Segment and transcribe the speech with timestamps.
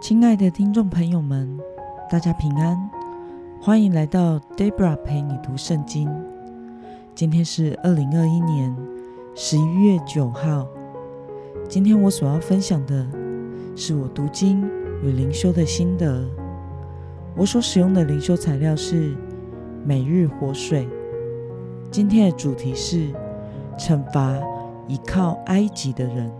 [0.00, 1.58] 亲爱的听众朋友们，
[2.10, 2.90] 大家平安，
[3.60, 6.08] 欢迎来到 Debra 陪你读圣经。
[7.14, 8.76] 今天是二零二一年
[9.34, 10.66] 十一月九号。
[11.68, 13.06] 今天我所要分享的
[13.76, 14.68] 是我读经
[15.02, 16.24] 与灵修的心得。
[17.36, 19.16] 我所使用的灵修材料是
[19.84, 20.88] 每日活水。
[21.90, 23.08] 今天的主题是
[23.78, 24.38] 惩罚
[24.88, 26.30] 依靠埃及的人。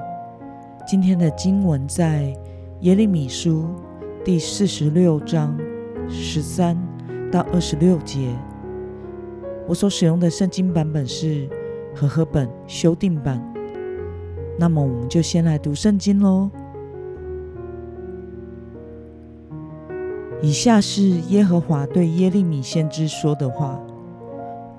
[0.87, 2.37] 今天的经文在
[2.82, 3.64] 耶利米书
[4.24, 5.56] 第四十六章
[6.09, 6.77] 十三
[7.30, 8.36] 到二十六节。
[9.68, 11.48] 我所使用的圣经版本是
[11.95, 13.41] 和合本修订版。
[14.58, 16.50] 那么，我们就先来读圣经喽。
[20.41, 23.80] 以下是耶和华对耶利米先知说的话：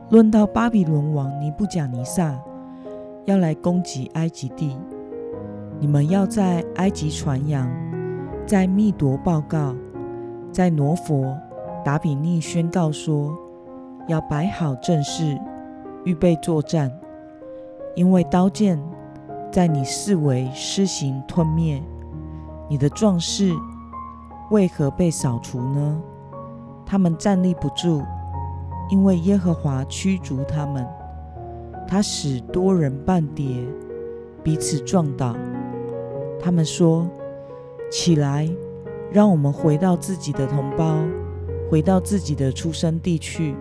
[0.10, 2.38] 论到巴比伦王尼布甲尼撒
[3.24, 4.78] 要来攻击埃及地。
[5.80, 7.70] 你们要在埃及传扬，
[8.46, 9.74] 在密夺报告，
[10.52, 11.36] 在挪佛
[11.84, 13.34] 达比尼宣告说：
[14.08, 15.40] 要摆好阵势，
[16.04, 16.92] 预备作战，
[17.96, 18.78] 因为刀剑
[19.50, 21.82] 在你四围施行吞灭。
[22.70, 23.54] 你的壮士
[24.52, 26.02] 为何被扫除呢？
[26.86, 28.04] 他们站立不住，
[28.90, 30.86] 因为耶和华驱逐他们。
[31.88, 33.46] 他使多人半跌，
[34.44, 35.34] 彼此撞倒。
[36.42, 37.08] 他们说
[37.96, 38.50] ：“起来，
[39.12, 40.98] 让我们回到自己的同胞，
[41.70, 43.54] 回到自己的出生地去，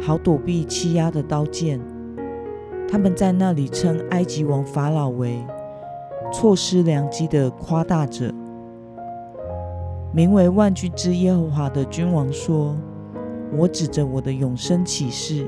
[0.00, 1.80] 好躲避欺压的刀剑。”
[2.90, 5.38] 他们在那里称埃及王法老为
[6.32, 8.34] 错失良机的夸大者。
[10.12, 12.76] 名为万军之耶和华的君王说
[13.56, 15.46] ：“我指着我的永生起誓，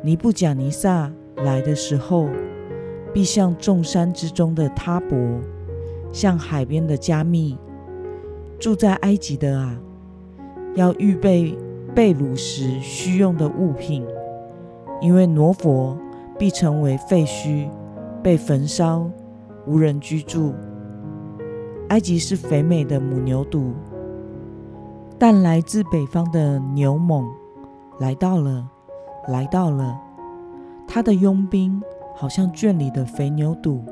[0.00, 2.28] 尼布甲尼撒来的时候，
[3.12, 5.18] 必像众山之中的他伯。”
[6.12, 7.58] 像海边的加密，
[8.58, 9.76] 住在埃及的啊，
[10.74, 11.56] 要预备
[11.94, 14.06] 被掳时需用的物品，
[15.00, 15.96] 因为挪佛
[16.38, 17.68] 必成为废墟，
[18.22, 19.10] 被焚烧，
[19.66, 20.52] 无人居住。
[21.88, 23.72] 埃及是肥美的母牛肚，
[25.18, 27.26] 但来自北方的牛猛
[27.98, 28.68] 来到了，
[29.28, 29.98] 来到了，
[30.86, 31.82] 他的佣兵
[32.14, 33.82] 好像圈里的肥牛肚。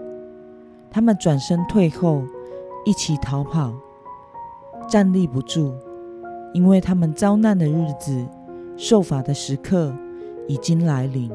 [0.91, 2.23] 他们转身退后，
[2.85, 3.73] 一起逃跑，
[4.89, 5.73] 站立不住，
[6.53, 8.27] 因为他们遭难的日子、
[8.77, 9.95] 受罚的时刻
[10.49, 11.31] 已经来临。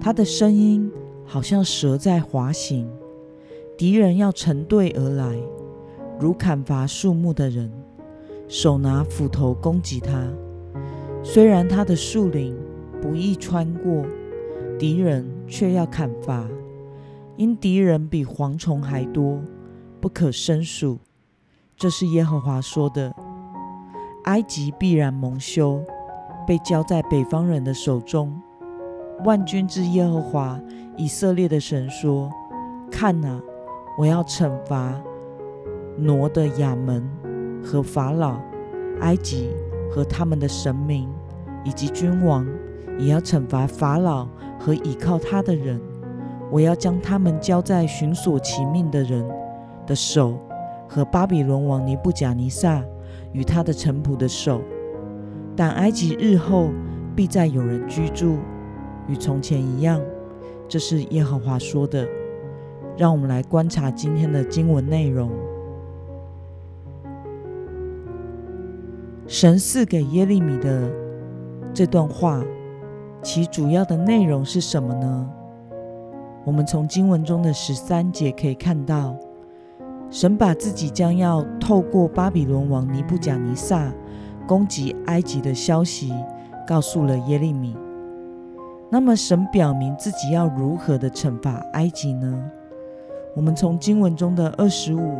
[0.00, 0.90] 他的声音
[1.24, 2.88] 好像蛇在滑行，
[3.76, 5.36] 敌人要成队而来，
[6.20, 7.72] 如砍伐树木的人，
[8.46, 10.28] 手拿斧头攻击他。
[11.24, 12.56] 虽然他的树林
[13.02, 14.04] 不易穿过，
[14.78, 16.48] 敌人却要砍伐。
[17.38, 19.40] 因敌人比蝗虫还多，
[20.00, 20.98] 不可胜数。
[21.76, 23.14] 这是耶和华说的。
[24.24, 25.80] 埃及必然蒙羞，
[26.44, 28.42] 被交在北方人的手中。
[29.24, 30.60] 万军之耶和华
[30.96, 32.28] 以色列的神说
[32.90, 33.40] ：“看哪，
[33.96, 35.00] 我要惩罚
[35.96, 37.08] 挪的亚门
[37.64, 38.36] 和法老，
[39.00, 39.50] 埃及
[39.88, 41.08] 和他们的神明
[41.64, 42.44] 以及君王，
[42.98, 44.26] 也要惩罚法老
[44.58, 45.80] 和倚靠他的人。”
[46.50, 49.28] 我要将他们交在寻索其命的人
[49.86, 50.38] 的手，
[50.88, 52.82] 和巴比伦王尼布甲尼撒
[53.32, 54.60] 与他的臣仆的手。
[55.54, 56.70] 但埃及日后
[57.16, 58.38] 必再有人居住，
[59.08, 60.00] 与从前一样。
[60.68, 62.06] 这是耶和华说的。
[62.96, 65.30] 让我们来观察今天的经文内容。
[69.28, 70.90] 神赐给耶利米的
[71.72, 72.42] 这段话，
[73.22, 75.30] 其主要的内容是什么呢？
[76.48, 79.14] 我们从经文中的十三节可以看到，
[80.10, 83.92] 神把自己将要透过巴比伦王尼布甲尼撒
[84.46, 86.10] 攻击埃及的消息
[86.66, 87.76] 告诉了耶利米。
[88.88, 92.42] 那么，神表明自己要如何的惩罚埃及呢？
[93.36, 95.18] 我们从经文中的二十五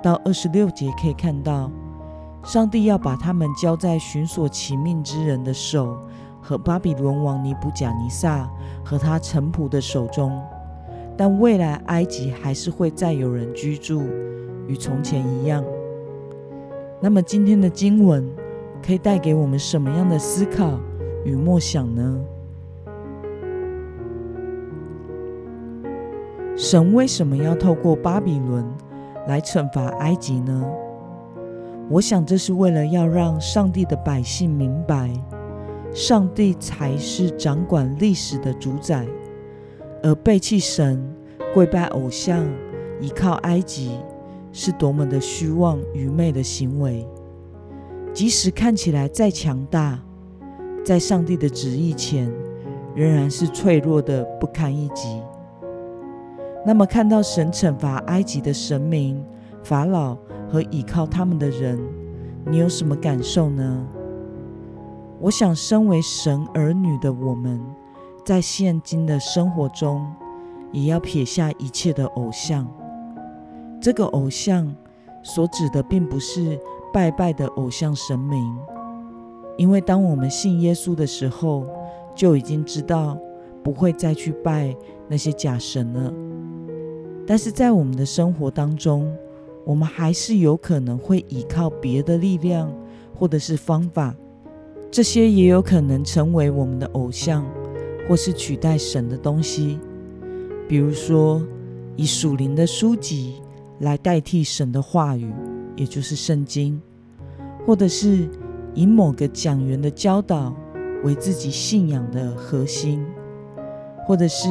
[0.00, 1.68] 到二十六节可以看到，
[2.44, 5.98] 上帝要把他们交在寻索其命之人的手
[6.40, 8.48] 和巴比伦王尼布甲尼撒
[8.84, 10.40] 和他臣仆的手中。
[11.20, 14.04] 但未来埃及还是会再有人居住，
[14.66, 15.62] 与从前一样。
[16.98, 18.26] 那么今天的经文
[18.82, 20.80] 可以带给我们什么样的思考
[21.26, 22.20] 与默想呢？
[26.56, 28.64] 神为什么要透过巴比伦
[29.28, 30.64] 来惩罚埃及呢？
[31.90, 35.10] 我想这是为了要让上帝的百姓明白，
[35.92, 39.06] 上帝才是掌管历史的主宰。
[40.02, 41.02] 而背弃神、
[41.52, 42.46] 跪拜偶像、
[43.00, 43.98] 依靠埃及，
[44.52, 47.06] 是多么的虚妄愚昧的行为。
[48.12, 49.98] 即使看起来再强大，
[50.84, 52.32] 在上帝的旨意前，
[52.94, 55.22] 仍然是脆弱的不堪一击。
[56.66, 59.24] 那么，看到神惩罚埃及的神明
[59.62, 60.16] 法老
[60.48, 61.78] 和倚靠他们的人，
[62.46, 63.86] 你有什么感受呢？
[65.20, 67.60] 我想，身为神儿女的我们，
[68.24, 70.06] 在现今的生活中，
[70.72, 72.66] 也要撇下一切的偶像。
[73.80, 74.74] 这个偶像
[75.22, 76.58] 所指的，并不是
[76.92, 78.56] 拜拜的偶像神明，
[79.56, 81.64] 因为当我们信耶稣的时候，
[82.14, 83.18] 就已经知道
[83.62, 84.74] 不会再去拜
[85.08, 86.12] 那些假神了。
[87.26, 89.10] 但是在我们的生活当中，
[89.64, 92.72] 我们还是有可能会依靠别的力量
[93.14, 94.14] 或者是方法，
[94.90, 97.44] 这些也有可能成为我们的偶像，
[98.10, 99.78] 或是取代神的东西。
[100.66, 101.40] 比如说，
[101.94, 103.34] 以属灵的书籍
[103.78, 105.32] 来代替神的话语，
[105.76, 106.82] 也就是圣经，
[107.64, 108.28] 或者是
[108.74, 110.52] 以某个讲员的教导
[111.04, 113.00] 为自己信仰的核心，
[114.04, 114.48] 或者是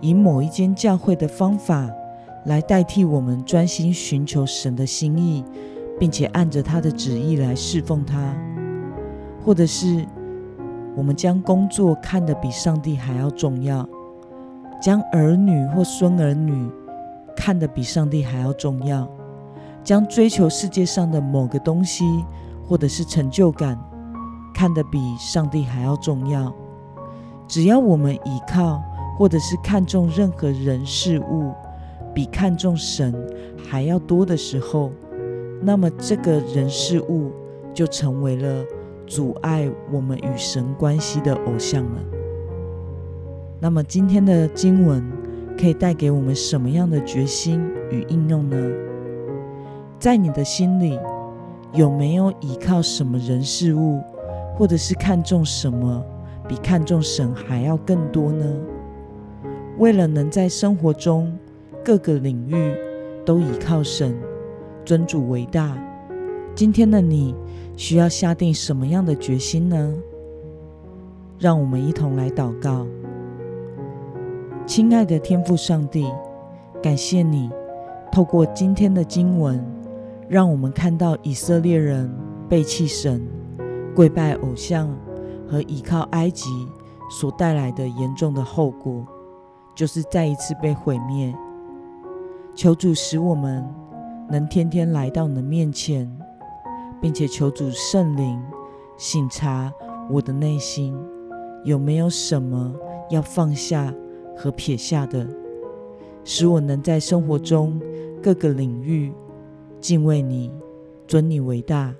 [0.00, 1.90] 以某一间教会的方法。
[2.46, 5.44] 来代替我们专心寻求神的心意，
[5.98, 8.34] 并且按着他的旨意来侍奉他，
[9.44, 10.06] 或者是
[10.96, 13.88] 我们将工作看得比上帝还要重要，
[14.82, 16.70] 将儿女或孙儿女
[17.36, 19.08] 看得比上帝还要重要，
[19.82, 22.04] 将追求世界上的某个东西
[22.66, 23.78] 或者是成就感
[24.54, 26.52] 看得比上帝还要重要。
[27.48, 28.82] 只要我们依靠
[29.18, 31.52] 或者是看重任何人事物。
[32.12, 33.14] 比看重神
[33.70, 34.90] 还要多的时候，
[35.62, 37.30] 那么这个人事物
[37.72, 38.64] 就成为了
[39.10, 42.00] 阻碍我们与神关系的偶像了。
[43.58, 45.04] 那么今天的经文
[45.58, 47.60] 可以带给我们什么样的决心
[47.90, 48.56] 与应用呢？
[49.98, 50.96] 在你的心里
[51.72, 54.00] 有没有依靠什么人事物，
[54.56, 56.00] 或者是看重什么
[56.46, 58.46] 比看重神还要更多呢？
[59.78, 61.36] 为了能在生活中，
[61.84, 62.72] 各个领域
[63.24, 64.16] 都倚靠神，
[64.84, 65.76] 尊主为大。
[66.60, 67.34] 今天的你
[67.74, 69.94] 需要下定什么样的决心呢？
[71.38, 72.86] 让我们一同来祷告。
[74.66, 76.06] 亲爱的天父上帝，
[76.82, 77.50] 感谢你
[78.12, 79.64] 透过今天的经文，
[80.28, 82.14] 让我们看到以色列人
[82.46, 83.26] 背弃神、
[83.96, 84.94] 跪拜偶像
[85.48, 86.50] 和倚靠埃及
[87.10, 89.06] 所带来的严重的后果，
[89.74, 91.34] 就是再一次被毁灭。
[92.54, 93.66] 求主使我们
[94.28, 96.06] 能天天来到你的面前，
[97.00, 98.40] 并且求主圣灵
[98.96, 99.72] 醒察
[100.10, 100.96] 我的内心，
[101.64, 102.74] 有没有什么
[103.10, 103.94] 要放下
[104.36, 105.26] 和撇下的，
[106.24, 107.80] 使我能在生活中
[108.22, 109.12] 各个领域
[109.80, 110.52] 敬畏你、
[111.06, 111.94] 尊你为大。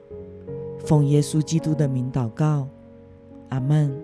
[0.79, 2.67] 奉耶稣基督的名祷告，
[3.51, 3.95] 阿门。